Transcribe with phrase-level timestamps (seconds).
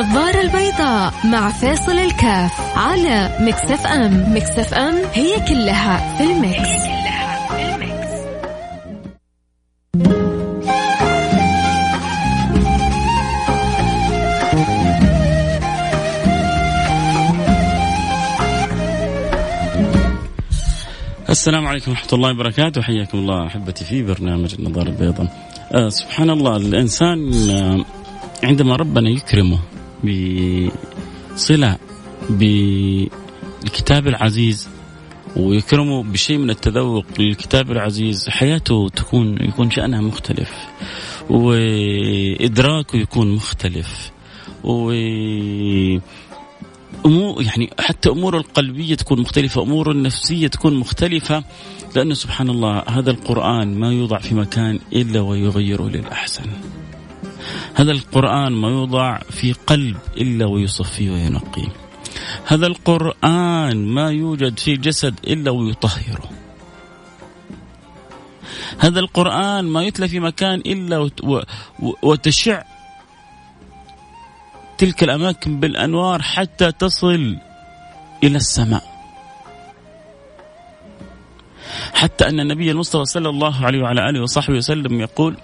[0.00, 4.34] النظارة البيضاء مع فيصل الكاف على Mix FM.
[4.36, 8.10] Mix FM هي كلها في ال mix, هي كلها في ال mix.
[21.28, 22.82] السلام عليكم ورحمة الله وبركاته.
[22.82, 25.26] حياكم الله أحبتي في برنامج النظارة البيضاء.
[25.72, 27.84] آه سبحان الله الإنسان آه
[28.42, 29.58] عندما ربنا يكرمه
[30.04, 31.78] بصلة
[32.30, 34.68] بالكتاب العزيز
[35.36, 38.28] ويكرمه بشيء من التذوق للكتاب العزيز.
[38.28, 40.50] حياته تكون يكون شأنها مختلف
[41.30, 44.10] وإدراكه يكون مختلف
[44.64, 44.90] و
[47.06, 51.44] أمور يعني حتى أموره القلبية تكون مختلفة أموره النفسية تكون مختلفة
[51.96, 56.46] لأنه سبحان الله هذا القرآن ما يوضع في مكان إلا ويغيره للأحسن.
[57.74, 61.68] هذا القرآن ما يوضع في قلب إلا ويصفيه وينقيه.
[62.46, 66.30] هذا القرآن ما يوجد في جسد إلا ويطهره.
[68.78, 71.10] هذا القرآن ما يتلى في مكان إلا
[72.02, 72.62] وتشع
[74.78, 77.36] تلك الأماكن بالأنوار حتى تصل
[78.24, 78.99] إلى السماء.
[81.94, 85.36] حتى أن النبي المصطفى صلى الله عليه وعلى آله وصحبه وسلم يقول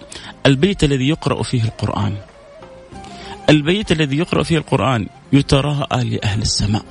[0.45, 2.17] البيت الذي يقرأ فيه القرآن.
[3.49, 6.85] البيت الذي يقرأ فيه القرآن يتراءى لأهل السماء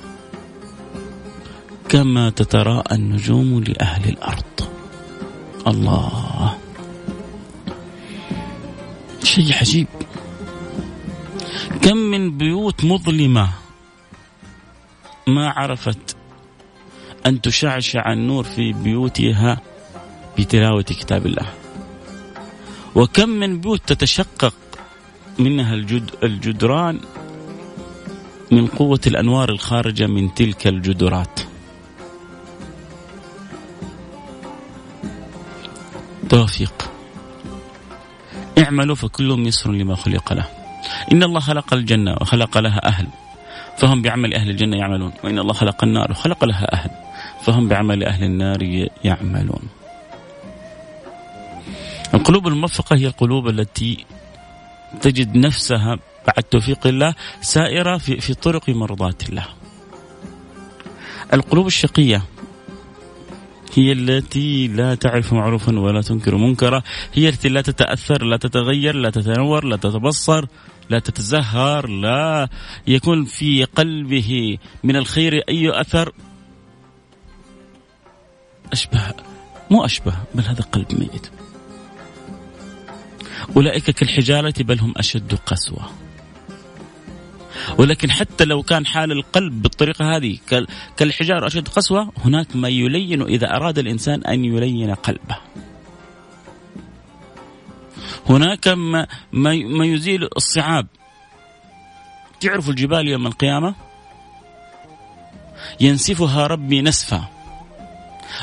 [1.89, 4.69] كما تتراءى النجوم لأهل الأرض.
[5.67, 6.57] الله.
[9.23, 9.87] شيء عجيب.
[11.81, 13.49] كم من بيوت مظلمة
[15.27, 16.16] ما عرفت
[17.27, 19.57] أن تشعشع النور في بيوتها
[20.39, 21.45] بتلاوة كتاب الله.
[22.95, 24.53] وكم من بيوت تتشقق
[25.39, 26.99] منها الجد الجدران
[28.51, 31.39] من قوة الأنوار الخارجة من تلك الجدرات.
[36.29, 36.91] توفيق.
[38.57, 40.45] اعملوا فكل يسر لما خلق له.
[41.11, 43.07] إن الله خلق الجنة وخلق لها أهل
[43.77, 45.13] فهم بعمل أهل الجنة يعملون.
[45.23, 47.06] وإن الله خلق النار وخلق لها أهل.
[47.47, 49.61] فهم بعمل أهل النار يعملون.
[52.13, 54.05] القلوب الموفقة هي القلوب التي
[55.01, 59.45] تجد نفسها بعد توفيق الله سائرة في, في طرق مرضاة الله.
[61.33, 62.21] القلوب الشقية
[63.75, 66.81] هي التي لا تعرف معروفا ولا تنكر منكرا.
[67.13, 70.45] هي التي لا تتأثر لا تتغير لا تتنور لا تتبصر
[70.89, 72.47] لا تتزهر لا
[72.87, 76.13] يكون في قلبه من الخير أي أثر
[78.73, 79.13] أشبه
[79.71, 81.27] مو أشبه بل هذا قلب ميت.
[83.55, 85.89] أولئك كالحجارة بل هم أشد قسوة.
[87.77, 90.37] ولكن حتى لو كان حال القلب بالطريقة هذه
[90.97, 95.37] كالحجارة أشد قسوة هناك ما يلين إذا أراد الإنسان أن يلين قلبه.
[98.29, 100.87] هناك ما, ما يزيل الصعاب.
[102.39, 103.75] تعرفوا الجبال يوم القيامة؟
[105.79, 107.36] ينسفها ربي نسفا.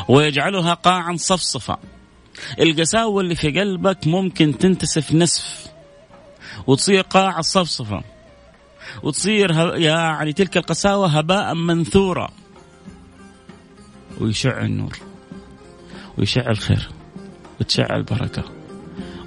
[0.09, 1.79] ويجعلها قاعا صفصفا.
[2.61, 5.67] القساوة اللي في قلبك ممكن تنتسف نسف
[6.67, 8.03] وتصير قاع صفصفة
[9.03, 12.31] وتصير يعني تلك القساوة هباء منثورا.
[14.21, 14.99] ويشع النور
[16.19, 16.89] ويشع الخير
[17.61, 18.45] وتشع البركة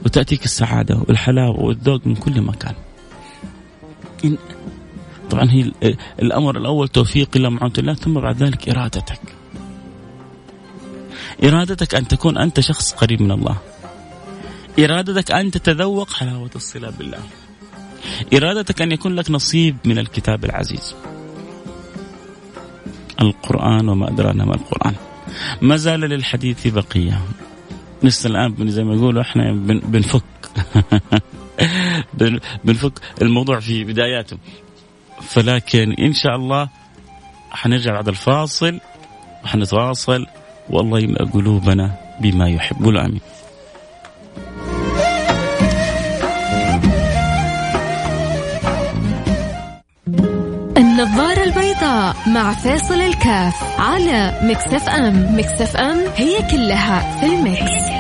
[0.05, 2.75] وتأتيك السعادة والحلاوة والذوق من كل مكان.
[5.29, 5.71] طبعا هي
[6.19, 9.36] الأمر الأول توفيق الله معونة الله ثم بعد ذلك إرادتك.
[11.43, 13.57] إرادتك أن تكون أنت شخص قريب من الله.
[14.79, 17.19] إرادتك أن تتذوق حلاوة الصلة بالله.
[18.33, 20.95] إرادتك أن يكون لك نصيب من الكتاب العزيز.
[23.21, 24.95] القرآن وما أدرانا ما القرآن.
[25.61, 27.21] ما زال للحديث بقية.
[28.03, 30.23] لسه الآن زي ما يقولوا إحنا بنفك.
[32.63, 34.37] بنفك الموضوع في بداياته.
[35.21, 36.69] فلكن إن شاء الله
[37.51, 38.79] حنرجع بعد الفاصل.
[39.43, 40.25] وحنتواصل.
[40.69, 41.91] والله يملأ قلوبنا
[42.21, 42.89] بما يحب.
[42.89, 43.21] آمين
[50.77, 55.37] النظارة البيضاء مع فيصل الكاف على Mix FM.
[55.37, 57.96] Mix FM هي كلها في ال mix.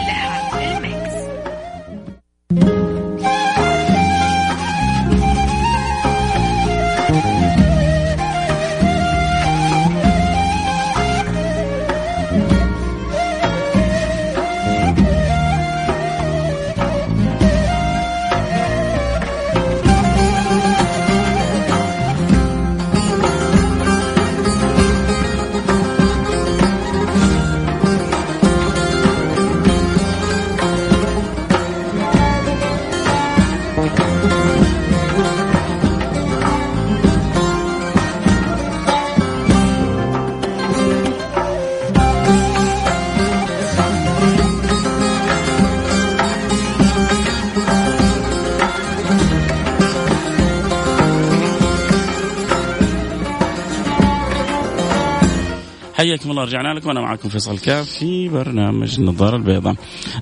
[56.07, 59.75] حياكم الله رجعنا لكم أنا معكم فيصل كاف في برنامج النظاره البيضاء.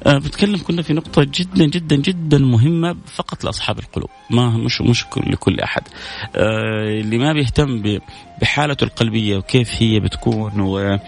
[0.05, 5.05] أه بتكلم كنا في نقطة جدا جدا جدا مهمة فقط لأصحاب القلوب ما مش مش
[5.17, 5.81] لكل أحد.
[6.35, 7.99] أه اللي ما بيهتم
[8.41, 10.99] بحالته القلبية وكيف هي بتكون و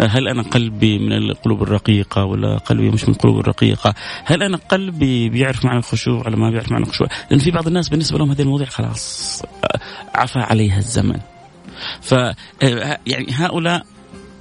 [0.00, 3.94] هل أنا قلبي من القلوب الرقيقة ولا قلبي مش من القلوب الرقيقة؟
[4.24, 7.88] هل أنا قلبي بيعرف معنى الخشوع ولا ما بيعرف معنى الخشوع؟ لأن في بعض الناس
[7.88, 9.42] بالنسبة لهم هذه المواضيع خلاص
[10.14, 11.20] عفى عليها الزمن.
[12.00, 12.12] ف
[13.06, 13.86] يعني هؤلاء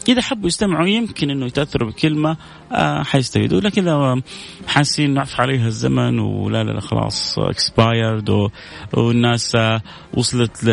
[0.10, 2.38] إذا حبوا يستمعوا يمكن إنه يتأثروا بكلمة
[2.72, 3.62] آه حيستفيدوا.
[3.62, 4.22] لكن إذا
[4.68, 8.50] حاسين انه عفى عليها الزمن ولا لا, لا خلاص اكسبايرد
[8.94, 9.82] والناس آه
[10.14, 10.64] وصلت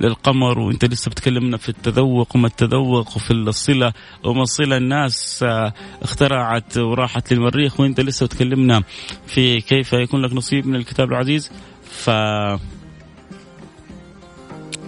[0.00, 3.92] للقمر وأنت لسه بتكلمنا في التذوق وما التذوق وفي الصلة
[4.24, 4.76] وما الصلة.
[4.76, 5.72] الناس آه
[6.02, 8.82] اخترعت وراحت للمريخ وأنت لسه بتكلمنا
[9.26, 11.52] في كيف يكون لك نصيب من الكتاب العزيز.
[11.84, 12.10] ف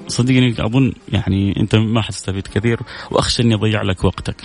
[0.09, 2.81] صدقني اظن يعني أنت ما حتستفيد كثير
[3.11, 4.37] وأخشى أني أضيع لك وقتك.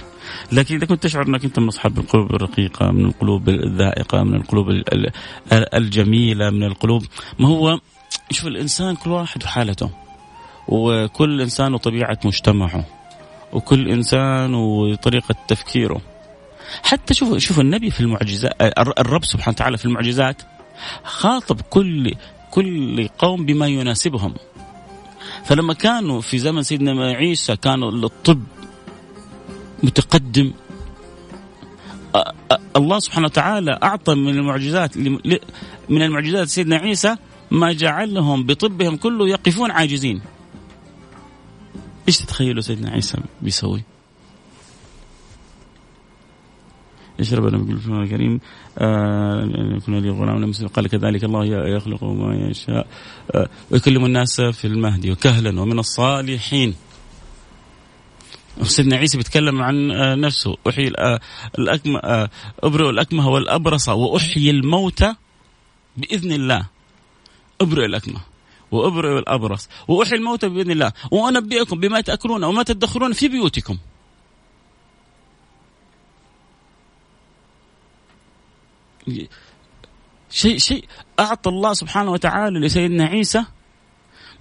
[0.52, 4.68] لكن إذا كنت تشعر أنك أنت من أصحاب القلوب الرقيقة، من القلوب الذائقة، من القلوب
[5.54, 7.04] الجميلة، من القلوب
[7.40, 7.80] ما هو
[8.32, 9.90] شوف الإنسان كل واحد وحالته.
[10.68, 12.86] وكل إنسان وطبيعة مجتمعه.
[13.54, 16.02] وكل إنسان وطريقة تفكيره.
[16.84, 18.52] حتى شوف شوف النبي في المعجزات
[19.00, 20.42] الرب سبحانه وتعالى في المعجزات
[21.04, 22.14] خاطب كل
[22.52, 24.34] كل قوم بما يناسبهم
[25.46, 28.44] فلما كانوا في زمن سيدنا عيسى كانوا الطب
[29.84, 30.54] متقدم
[32.76, 34.98] الله سبحانه وتعالى أعطى من المعجزات
[35.90, 37.16] من المعجزات سيدنا عيسى
[37.52, 40.22] ما جعلهم بطبهم كله يقفون عاجزين.
[42.08, 43.84] إيش تتخيلوا سيدنا عيسى بيسوي؟
[47.20, 48.40] إيش ربنا يقول في الكريم.
[48.78, 52.88] آه يكون لي غلام لم قال كذلك الله يخلق ما يشاء.
[53.32, 55.12] آه ويكلم الناس في المهدي.
[55.12, 56.76] وكهلا ومن الصالحين.
[58.62, 60.56] سيدنا عيسى بيتكلم عن آه نفسه.
[60.70, 61.20] أحيي آه
[61.60, 62.30] الاكمه آه
[62.64, 65.16] أبرئ الأكمه والأبرص وأحيي الموتى
[65.98, 66.66] بإذن الله.
[67.62, 68.22] أبرئ الأكمه
[68.72, 70.92] وأبرئ الأبرص وأحيي الموتى بإذن الله.
[71.12, 73.78] وأنبئكم بما تأكلون وما تدخرون في بيوتكم.
[80.30, 80.86] شيء شيء
[81.20, 83.46] أعطى الله سبحانه وتعالى لسيدنا عيسى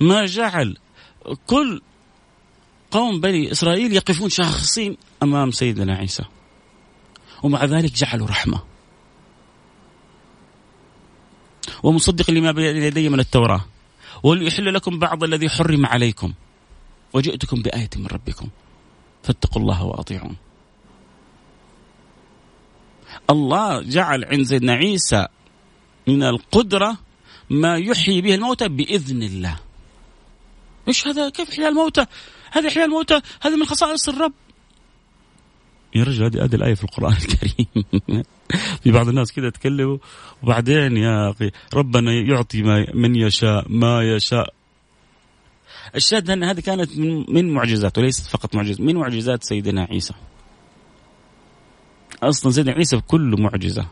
[0.00, 0.76] ما جعل
[1.46, 1.82] كل
[2.90, 6.24] قوم بني إسرائيل يقفون شاخصين أمام سيدنا عيسى.
[7.42, 8.62] ومع ذلك جعلوا رحمة.
[11.82, 13.64] ومصدق لما بين يدي من التوراة.
[14.22, 16.32] وليحل لكم بعض الذي حرم عليكم.
[17.12, 18.48] وجئتكم بآية من ربكم.
[19.22, 20.36] فاتقوا الله وأطيعون.
[23.30, 25.26] الله جعل عند سيدنا عيسى
[26.06, 26.98] من القدرة
[27.50, 29.56] ما يحيي به الموتى بإذن الله.
[30.88, 32.06] إيش هذا؟ كيف إحياء الموتى؟
[32.50, 34.32] هذا إحياء الموتى هذا من خصائص الرب.
[35.94, 37.66] يا رجل هذه هذه الآية في القرآن الكريم.
[38.82, 39.98] في بعض الناس كذا يتكلموا
[40.42, 44.54] وبعدين يا أخي ربنا يعطي ما من يشاء ما يشاء.
[45.94, 46.98] الشاهد أن هذه كانت
[47.28, 50.14] من, معجزات وليست فقط معجزات من معجزات سيدنا عيسى.
[52.22, 53.86] أصلا سيدنا عيسى بكل معجزة.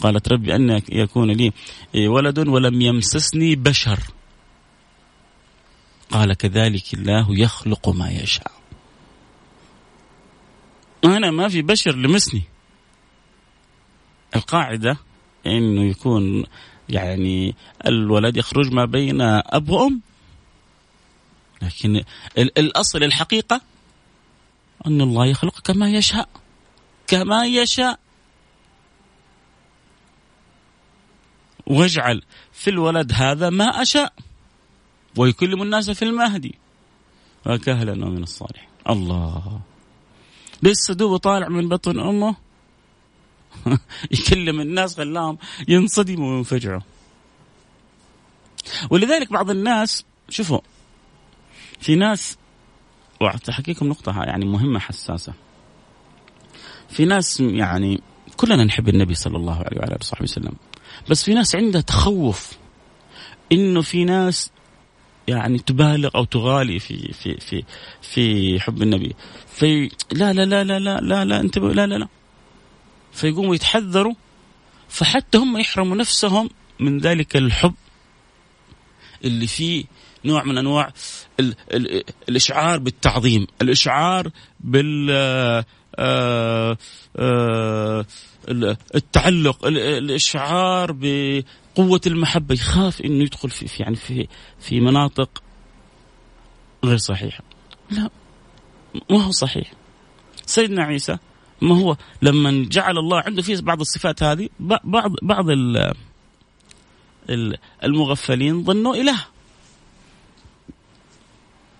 [0.00, 1.52] قالت ربي أن يكون لي
[2.08, 4.00] ولد ولم يمسسني بشر.
[6.10, 8.52] قال كذلك الله يخلق ما يشاء.
[11.04, 12.42] أنا ما في بشر لمسني.
[14.36, 14.96] القاعدة
[15.46, 16.44] أنه يكون
[16.88, 17.54] يعني
[17.86, 20.00] الولد يخرج ما بين أب وأم.
[21.62, 22.04] لكن
[22.38, 23.60] الأصل الحقيقة
[24.86, 26.28] أن الله يخلق كما يشاء.
[27.06, 27.98] كما يشاء.
[31.66, 32.22] واجعل
[32.52, 34.12] في الولد هذا ما أشاء.
[35.16, 36.54] ويكلم الناس في المهدي.
[37.46, 38.68] وكهلا ومن الصالحين.
[38.90, 39.60] الله.
[40.62, 42.36] لسه دوبه طالع من بطن أمه.
[44.10, 46.80] يكلم الناس خلاهم ينصدموا وينفجعوا.
[48.90, 50.60] ولذلك بعض الناس شوفوا
[51.80, 52.36] في ناس
[53.22, 55.32] وأحكيكم نقطة يعني مهمة حساسة.
[56.88, 58.00] في ناس يعني
[58.36, 60.52] كلنا نحب النبي صلى الله عليه وعلى آله وصحبه وسلم
[61.10, 62.52] بس في ناس عندها تخوف
[63.52, 64.50] إنه في ناس
[65.28, 67.64] يعني تبالغ أو تغالي في في في
[68.02, 69.14] في حب النبي.
[69.46, 72.08] في لا لا لا لا لا لا لا انتبهوا لا لا لا.
[73.12, 74.14] فيقوموا يتحذروا
[74.88, 76.50] فحتى هم يحرموا نفسهم
[76.80, 77.74] من ذلك الحب
[79.24, 79.84] اللي فيه
[80.24, 80.92] نوع من أنواع
[81.40, 85.08] ال ال الإشعار بالتعظيم، الإشعار بال
[85.98, 86.76] آه،
[87.16, 88.06] آه،
[88.94, 94.28] التعلق، الإشعار بقوة المحبة، يخاف إنه يدخل في يعني في
[94.60, 95.42] في مناطق
[96.84, 97.44] غير صحيحة.
[97.90, 98.10] لا
[99.10, 99.72] ما هو صحيح
[100.46, 101.18] سيدنا عيسى
[101.60, 105.46] ما هو لما جعل الله عنده فيه بعض الصفات هذه بعض بعض
[107.84, 109.18] المغفلين ظنوا إله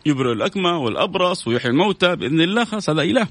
[0.06, 2.64] يبرئ الاكمى والأبرص ويحيي الموتى بإذن الله.
[2.64, 3.26] خلاص هذا إله.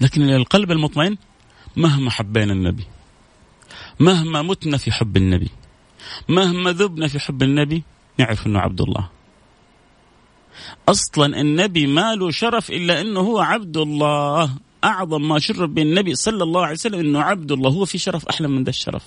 [0.00, 1.16] لكن القلب المطمئن
[1.76, 2.84] مهما حبينا النبي
[4.00, 5.50] مهما متنا في حب النبي
[6.28, 7.82] مهما ذبنا في حب النبي
[8.18, 9.08] نعرف إنه عبد الله.
[10.88, 14.50] أصلا النبي ما له شرف إلا إنه هو عبد الله.
[14.84, 17.70] أعظم ما شرف بالنبي صلى الله عليه وسلم إنه عبد الله.
[17.70, 19.04] هو في شرف أحلى من ذا الشرف.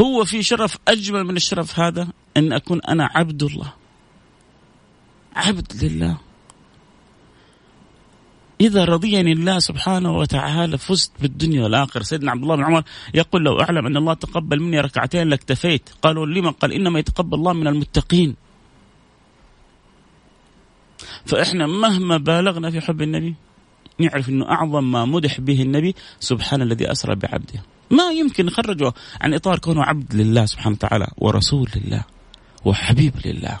[0.00, 3.72] هو في شرف أجمل من الشرف هذا إن أكون أنا عبد الله.
[5.36, 6.16] عبد لله.
[8.60, 12.02] إذا رضيني الله سبحانه وتعالى فزت بالدنيا والآخرة.
[12.02, 12.82] سيدنا عبد الله بن عمر
[13.14, 15.90] يقول لو أعلم أن الله تقبل مني ركعتين لاكتفيت.
[16.02, 18.36] قالوا لما قال إنما يتقبل الله من المتقين.
[21.26, 23.34] فإحنا مهما بالغنا في حب النبي
[23.98, 27.62] نعرف أنه أعظم ما مدح به النبي سبحان الذي أسرى بعبده.
[27.90, 32.04] ما يمكن نخرجه عن إطار كونه عبد لله سبحانه وتعالى ورسول لله
[32.64, 33.60] وحبيب لله.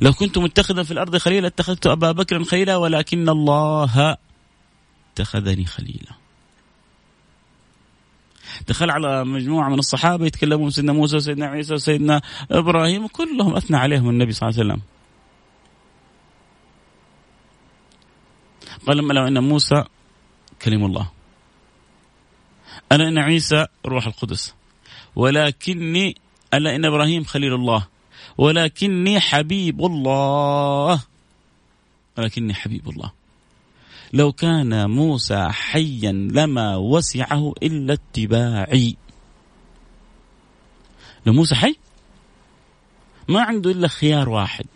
[0.00, 4.16] لو كنت متخذا في الأرض خليلا اتخذت أبا بكر خليلا ولكن الله
[5.12, 6.12] اتخذني خليلا.
[8.68, 14.10] دخل على مجموعة من الصحابة يتكلمون سيدنا موسى وسيدنا عيسى وسيدنا إبراهيم وكلهم أثنى عليهم
[14.10, 14.82] النبي صلى الله عليه وسلم.
[18.86, 19.84] قال لو أن موسى
[20.62, 21.10] كلم الله.
[22.92, 24.54] أنا إن عيسى روح القدس؟
[25.16, 26.16] ولكني
[26.54, 27.86] ألا إن إبراهيم خليل الله.
[28.38, 31.02] ولكني حبيب الله.
[32.18, 33.12] ولكني حبيب الله.
[34.12, 38.96] لو كان موسى حيا لما وسعه إلا اتباعي.
[41.26, 41.76] لو موسى حي؟
[43.28, 44.66] ما عنده إلا خيار واحد.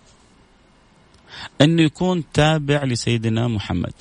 [1.61, 3.93] انه يكون تابع لسيدنا محمد.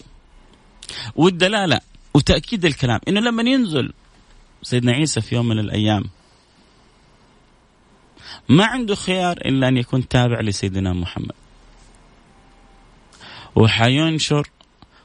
[1.16, 1.80] والدلالة
[2.14, 3.94] وتأكيد الكلام إنه لما ينزل
[4.64, 6.04] سيدنا عيسى في يوم من الأيام
[8.50, 11.32] ما عنده خيار إلا أن يكون تابع لسيدنا محمد.
[13.56, 14.50] وحينشر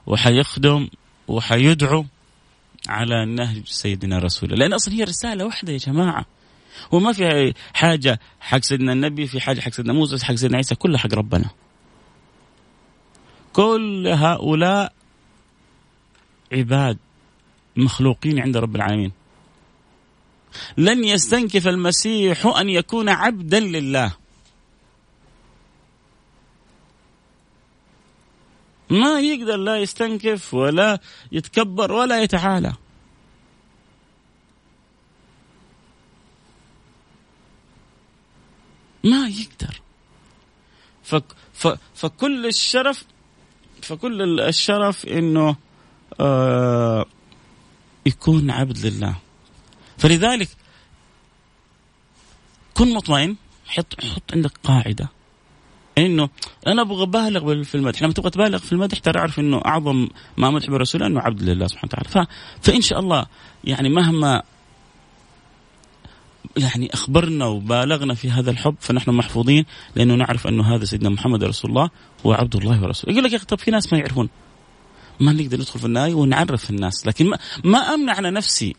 [0.07, 0.89] وحيخدم
[1.29, 2.05] وحيدعو
[2.89, 4.65] على نهج سيدنا رسول الله.
[4.65, 6.27] لأن أصلا هي رسالة واحدة يا جماعة.
[6.93, 10.99] وما في حاجة حق سيدنا النبي في حاجة حق سيدنا موسى حق سيدنا عيسى كلها
[10.99, 11.51] حق ربنا.
[13.53, 14.93] كل هؤلاء
[16.53, 16.99] عباد
[17.77, 19.13] مخلوقين عند رب العالمين.
[20.77, 24.17] لن يستنكف المسيح أن يكون عبدا لله.
[28.91, 31.01] ما يقدر لا يستنكف ولا
[31.33, 32.73] يتكبر ولا يتعالى.
[39.05, 39.81] ما يقدر.
[41.03, 43.05] فك ف فكل الشرف
[43.83, 45.57] فكل الشرف إنه
[46.21, 47.07] آه
[48.07, 49.24] يكون عبد لله.
[49.99, 50.49] فلذلك
[52.75, 53.37] كن مطمئن
[53.67, 55.09] حط حط عندك قاعدة.
[55.99, 56.29] إنه
[56.67, 58.03] أنا أبغى أبالغ في المدح.
[58.03, 61.67] لما تبغى تبالغ في المدح ترى أعرف إنه أعظم ما مدح بالرسول إنه عبد لله
[61.67, 62.09] سبحانه وتعالى.
[62.09, 62.31] ف...
[62.63, 63.27] فإن شاء الله
[63.65, 64.43] يعني مهما
[66.57, 69.65] يعني أخبرنا وبالغنا في هذا الحب فنحن محفوظين
[69.97, 71.91] لأنه نعرف أنه هذا سيدنا محمد رسول الله
[72.27, 73.13] هو عبد الله ورسوله.
[73.13, 74.29] يقول لك يا طب في ناس ما يعرفون.
[75.21, 78.77] ما نقدر ندخل في النهاية ونعرف الناس لكن ما, ما أمنع على نفسي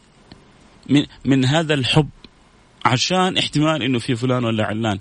[0.89, 2.09] من من هذا الحب
[2.85, 4.99] عشان احتمال إنه في فلان ولا علان.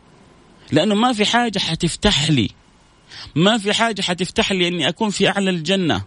[0.72, 2.50] لأنه ما في حاجة حتفتح لي.
[3.34, 6.04] ما في حاجة حتفتح لي إني أكون في أعلى الجنة.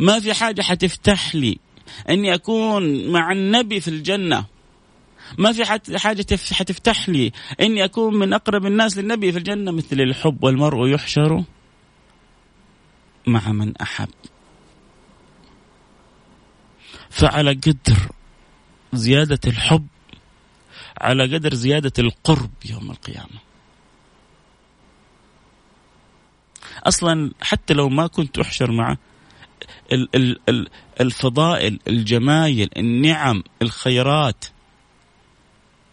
[0.00, 1.58] ما في حاجة حتفتح لي
[2.08, 4.44] إني أكون مع النبي في الجنة.
[5.38, 5.64] ما في
[5.98, 11.44] حاجة حتفتح لي إني أكون من أقرب الناس للنبي في الجنة مثل الحب والمرء يحشر
[13.26, 14.08] مع من أحب.
[17.10, 18.17] فعلى قدر
[18.92, 19.86] زيادة الحب
[21.00, 23.40] على قدر زيادة القرب يوم القيامة.
[26.86, 28.98] أصلا حتى لو ما كنت أحشر معه
[31.00, 34.44] الفضائل الجمايل النعم الخيرات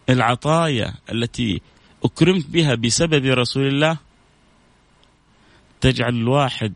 [0.10, 1.62] العطايا التي
[2.04, 3.98] أكرمت بها بسبب رسول الله
[5.82, 6.74] تجعل الواحد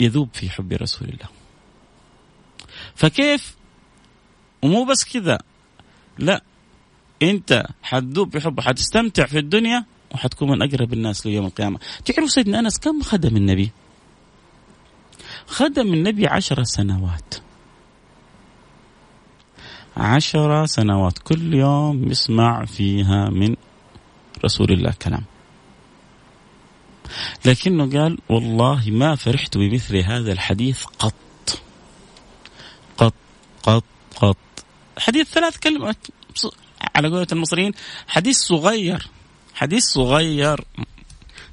[0.00, 1.28] يذوب في حب رسول الله.
[2.94, 3.55] فكيف
[4.62, 5.38] ومو بس كذا.
[6.18, 6.42] لا
[7.22, 9.84] انت حتذوب بحبه حتستمتع في الدنيا
[10.14, 11.78] وحتكون من أقرب الناس ليوم القيامة.
[12.04, 13.70] تعرف سيدنا أنس كم خدم النبي؟
[15.46, 17.34] خدم النبي عشر سنوات.
[19.96, 23.56] عشر سنوات كل يوم يسمع فيها من
[24.44, 25.24] رسول الله كلام.
[27.44, 31.14] لكنه قال والله ما فرحت بمثل هذا الحديث قط.
[32.98, 33.14] قط
[33.62, 33.84] قط
[34.16, 34.36] قط.
[34.98, 35.96] حديث ثلاث كلمات
[36.94, 37.72] على قولة المصريين
[38.08, 39.10] حديث صغير
[39.56, 40.64] حديث صغير.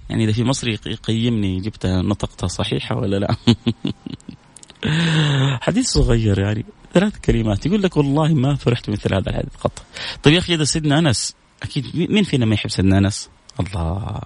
[0.10, 3.36] يعني إذا في مصري يقيمني جبتها نطقتها صحيحة ولا لا؟
[5.66, 7.66] حديث صغير يعني ثلاث كلمات.
[7.66, 9.84] يقول لك والله ما فرحت مثل هذا الحديث قط.
[10.24, 14.22] طيب يا أخي إذا سيدنا أنس أكيد مين فينا ما يحب سيدنا أنس؟ الله.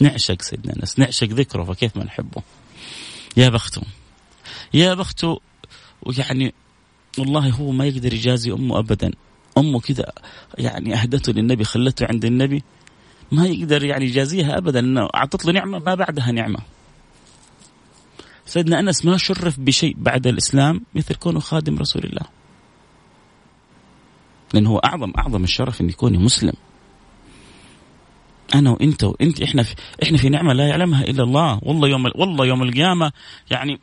[0.00, 2.42] نعشق سيدنا أنس نعشق ذكره فكيف ما نحبه؟
[3.36, 3.82] يا بخته
[4.74, 5.40] يا بخته
[6.18, 6.54] يعني
[7.18, 9.10] والله هو ما يقدر يجازي أمه أبدا.
[9.58, 10.12] أمه كذا
[10.58, 12.62] يعني أهدته للنبي خلته عند النبي.
[13.32, 16.58] ما يقدر يعني يجازيها أبدا أنه أعطت له نعمة ما بعدها نعمة.
[18.46, 22.26] سيدنا أنس ما شرف بشيء بعد الإسلام مثل كونه خادم رسول الله.
[24.54, 26.52] لأنه هو أعظم أعظم الشرف أن يكون مسلم.
[28.54, 31.60] أنا وأنت وأنت إحنا في إحنا في نعمة لا يعلمها إلا الله.
[31.62, 33.12] والله يوم والله يوم القيامة
[33.50, 33.80] يعني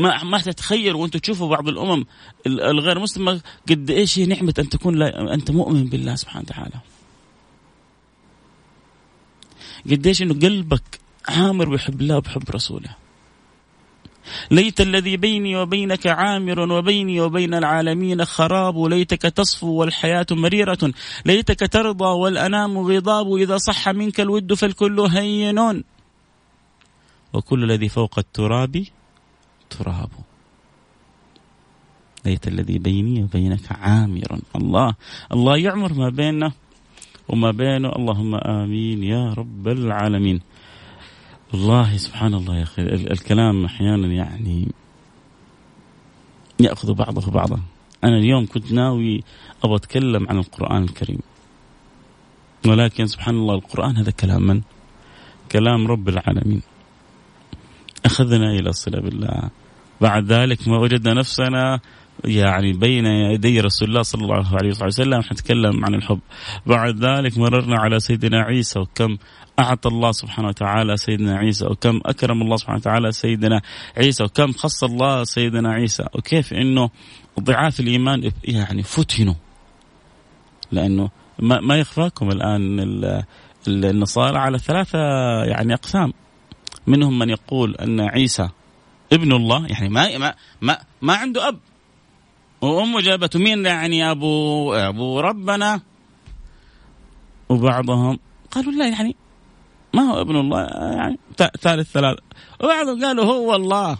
[0.00, 2.04] ما ما تتخيل وانت تشوفوا بعض الأمم
[2.46, 6.80] الغير مسلمة قد إيش هي نعمة أن تكون أنت مؤمن بالله سبحانه وتعالى.
[9.90, 12.96] قد إيش إنه قلبك عامر بحب الله وبحب رسوله.
[14.50, 20.92] ليت الذي بيني وبينك عامر وبيني وبين العالمين خراب ليتك تصفو والحياة مريرة
[21.26, 25.84] ليتك ترضى والأنام غضاب إذا صح منك الود فالكل هين
[27.32, 28.84] وكل الذي فوق التراب
[29.70, 30.10] تراب.
[32.24, 34.40] ليت الذي بيني وبينك عامر.
[34.56, 34.94] الله
[35.32, 36.52] الله يعمر ما بيننا
[37.28, 37.88] وما بينه.
[37.88, 40.40] اللهم آمين يا رب العالمين.
[41.52, 44.68] والله سبحان الله يا أخي الكلام أحيانا يعني
[46.60, 47.60] يأخذ بعضه بعضا.
[48.04, 49.22] أنا اليوم كنت ناوي
[49.64, 51.20] أبغى أتكلم عن القرآن الكريم.
[52.66, 54.62] ولكن سبحان الله القرآن هذا كلام من؟
[55.52, 56.62] كلام رب العالمين.
[58.08, 59.50] أخذنا إلى الصله بالله.
[60.00, 61.80] بعد ذلك ما وجدنا نفسنا
[62.24, 66.20] يعني بين يدي رسول الله صلى الله عليه وسلم نتكلم عن الحب.
[66.66, 69.16] بعد ذلك مررنا على سيدنا عيسى وكم
[69.58, 73.60] أعطى الله سبحانه وتعالى سيدنا عيسى وكم أكرم الله سبحانه وتعالى سيدنا
[73.96, 76.04] عيسى وكم خص الله سيدنا عيسى.
[76.14, 76.90] وكيف أنه
[77.40, 79.34] ضعاف الإيمان يعني فتنوا.
[80.72, 82.80] لأنه ما, ما يخفاكم الآن
[83.68, 84.98] النصارى على ثلاثة
[85.44, 86.12] يعني أقسام.
[86.88, 88.48] منهم من يقول أن عيسى
[89.12, 91.58] ابن الله يعني ما ما ما, ما عنده أب.
[92.60, 95.80] وأمه جابته مين يعني أبو أبو ربنا؟
[97.48, 98.18] وبعضهم
[98.50, 99.16] قالوا لا يعني
[99.94, 100.60] ما هو ابن الله
[100.96, 102.22] يعني ثالث ثلاثة
[102.60, 103.98] وبعضهم قالوا هو الله.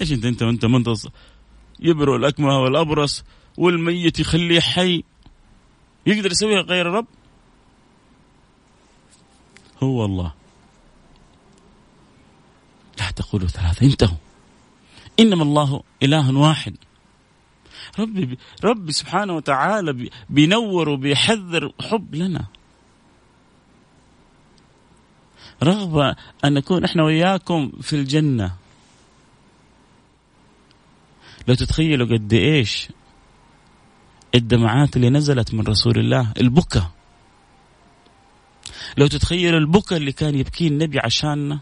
[0.00, 1.06] إيش انت انت وانت منتص
[1.80, 3.24] يبرئ الأكمه والأبرص
[3.56, 5.04] والميت يخليه حي.
[6.06, 7.06] يقدر يسويها غير الرب
[9.82, 10.39] هو الله.
[13.00, 14.16] لا تقولوا ثلاثة انتهوا.
[15.20, 16.76] إنما الله إله واحد.
[17.98, 22.44] ربي ربي سبحانه وتعالى بينور وبيحذر حب لنا.
[25.62, 28.56] رغبة أن نكون إحنا وياكم في الجنة.
[31.48, 32.88] لو تتخيلوا قد إيش
[34.34, 36.82] الدمعات اللي نزلت من رسول الله البكى
[38.96, 41.60] لو تتخيلوا البكى اللي كان يبكيه النبي عشاننا.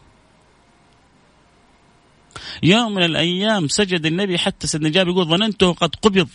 [2.63, 6.29] يوم من الأيام سجد النبي حتى سيدنا جابر يقول ظننته قد قبض.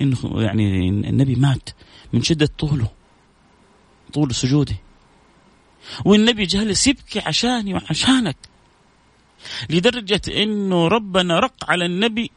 [0.00, 1.70] إنه يعني النبي مات
[2.12, 2.88] من شدة طوله
[4.12, 4.76] طول سجوده.
[6.04, 8.36] والنبي جالس يبكي عشاني وعشانك
[9.70, 12.30] لدرجة إنه ربنا رق على النبي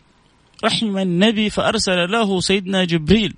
[0.63, 3.33] رحم النبي فأرسل له سيدنا جبريل.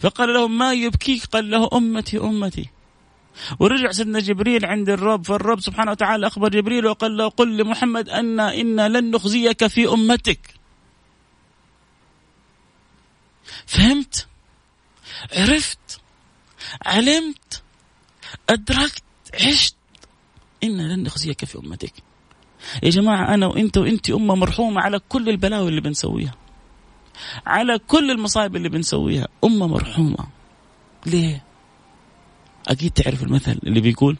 [0.00, 2.68] فقال له ما يبكيك؟ قال له أمتي أمتي.
[3.60, 8.40] ورجع سيدنا جبريل عند الرب فالرب سبحانه وتعالى أخبر جبريل وقال له قل لمحمد أن
[8.40, 10.54] إنا لن نخزيك في أمتك.
[13.66, 14.26] فهمت؟
[15.36, 16.00] عرفت؟
[16.86, 17.62] علمت؟
[18.50, 19.02] أدركت؟
[19.34, 19.76] عشت؟
[20.64, 21.92] إنا لن نخزيك في أمتك.
[22.82, 26.34] يا جماعة أنا وإنت وانت أمة مرحومة على كل البلاوي اللي بنسويها.
[27.46, 29.28] على كل المصايب اللي بنسويها.
[29.44, 30.26] أمة مرحومة.
[31.06, 31.45] ليه؟
[32.68, 34.16] أكيد تعرف المثل اللي بيقول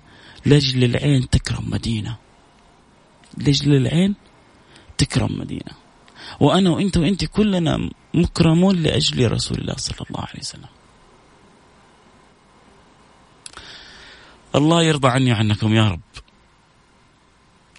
[0.46, 2.16] لأجل العين تكرم مدينة.
[3.38, 4.14] لأجل العين
[4.98, 5.72] تكرم مدينة.
[6.40, 10.68] وأنا وأنت وأنت كلنا مكرمون لأجل رسول الله صلى الله عليه وسلم.
[14.54, 16.00] الله يرضى عني وعنكم يا رب.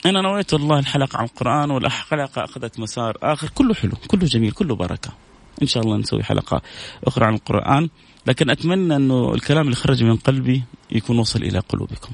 [0.06, 3.50] أنا نويت والله الحلقة عن القرآن والحلقة أخذت مسار آخر.
[3.50, 5.14] كله حلو كله جميل كله بركة.
[5.62, 6.62] إن شاء الله نسوي حلقة
[7.04, 7.90] أخرى عن القرآن.
[8.28, 12.12] لكن أتمنى أنه الكلام اللي خرج من قلبي يكون وصل إلى قلوبكم.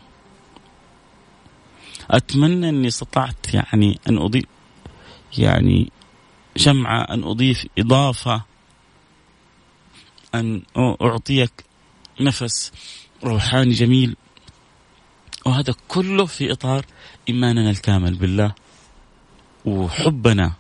[2.12, 4.46] أتمنى أني استطعت يعني أن أضيف
[5.38, 5.92] يعني
[6.56, 8.44] شمعة أن أضيف إضافة
[10.36, 10.62] أن
[11.02, 11.52] أعطيك
[12.22, 12.72] نفس
[13.24, 14.16] روحاني جميل.
[15.46, 16.86] وهذا كله في إطار
[17.30, 18.54] إيماننا الكامل بالله
[19.66, 20.54] وحبنا.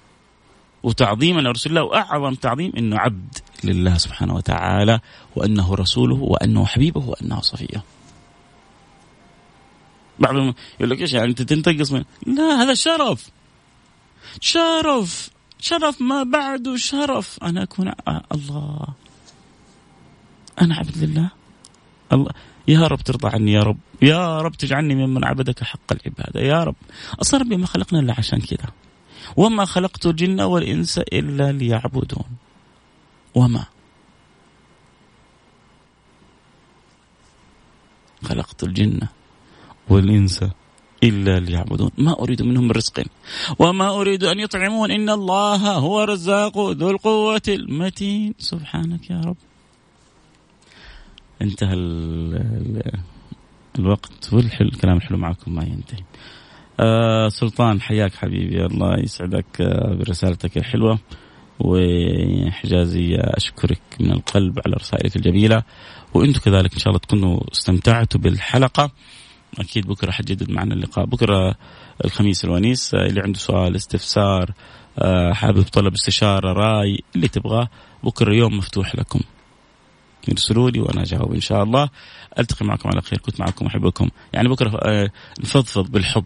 [0.84, 5.00] وتعظيما لرسول الله وأعظم تعظيم إنه عبد لله سبحانه وتعالى
[5.36, 7.84] وأنه رسوله وأنه حبيبه وأنه صفيه.
[10.20, 13.30] بعضهم يقول لك إيش يعني أنت تنتقص من لا هذا شرف.
[14.40, 15.30] شرف.
[15.60, 17.40] شرف ما بعده شرف.
[17.44, 17.92] أنا اكون
[18.32, 18.88] الله.
[20.62, 21.30] أنا عبد لله.
[22.14, 22.32] الله.
[22.68, 23.78] يا رب ترضى عني يا رب.
[24.02, 26.42] يا رب تجعلني ممن عبدك حق العبادة.
[26.42, 26.76] يا رب.
[27.22, 28.70] أصلا ربي ما خلقنا إلا عشان كذا
[29.38, 32.26] وما خلقت الجن والإنس إلا ليعبدون.
[33.36, 33.66] وما
[38.24, 39.00] خلقت الجن
[39.90, 40.44] والإنس
[41.04, 41.92] إلا ليعبدون.
[41.98, 43.04] ما أريد منهم من رزق
[43.60, 44.92] وما أريد أن يطعمون.
[44.92, 48.34] إن الله هو الرزاق ذو القوة المتين.
[48.40, 49.36] سبحانك يا رب.
[51.42, 51.74] انتهى
[53.80, 56.04] الوقت والحل الكلام الحلو معكم ما ينتهي.
[56.80, 58.66] آه سلطان حياك حبيبي.
[58.66, 61.00] الله يسعدك آه برسالتك الحلوة.
[61.60, 65.64] وحجازي أشكرك من القلب على رسائلك الجميلة.
[66.14, 68.92] وأنتم كذلك إن شاء الله تكونوا استمتعتوا بالحلقة.
[69.60, 71.06] أكيد بكرة حجدد معنا اللقاء.
[71.06, 71.56] بكرة
[72.06, 74.52] الخميس الونيس آه اللي عنده سؤال استفسار
[75.00, 77.70] آه حابب طلب استشارة رأي اللي تبغاه
[78.04, 79.20] بكرة يوم مفتوح لكم.
[80.28, 81.90] يرسلوا لي وأنا أجاوب إن شاء الله.
[82.40, 83.20] ألتقي معكم على خير.
[83.20, 84.10] كنت معكم أحبكم.
[84.34, 85.10] يعني بكرة آه،
[85.40, 86.24] نفضفض بالحب.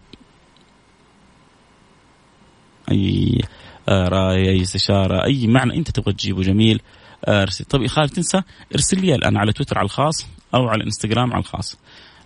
[2.90, 3.40] أي
[3.88, 6.80] آه، راي أي استشارة أي معنى أنت تبغى تجيبه جميل.
[7.24, 7.64] آه، ارسل.
[7.64, 8.42] طيب خالد تنسى؟
[8.74, 11.78] ارسل لي الآن على تويتر على الخاص أو على الانستغرام على الخاص.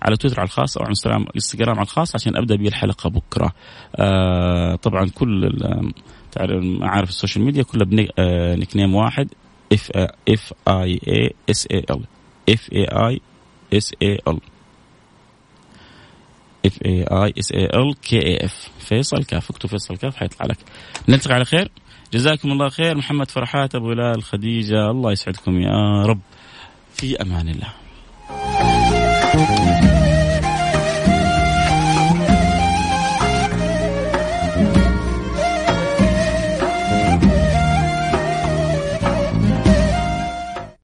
[0.03, 0.94] على تويتر على الخاص أو على
[1.31, 3.53] الانستغرام على الخاص عشان أبدأ بي الحلقة بكرة.
[3.96, 5.51] آه طبعا كل
[6.81, 9.29] معارف ال social media كلها ب nickname واحد
[9.72, 9.90] F
[10.28, 12.04] F A I S A L
[12.48, 13.20] F A I
[13.72, 14.40] S A L
[16.66, 19.51] F A I S A L K A F فيصل كاف.
[19.51, 20.59] اكتب فيصل كاف حيطلع لك.
[21.09, 21.70] نلتقي على خير.
[22.12, 22.96] جزاكم الله خير.
[22.96, 24.90] محمد فرحات أبو هلال خديجة.
[24.90, 26.20] الله يسعدكم يا رب.
[26.94, 27.72] في أمان الله.